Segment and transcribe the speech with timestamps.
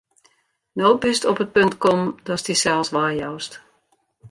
[0.81, 3.61] No bist op it punt kommen, datst dysels weijoust.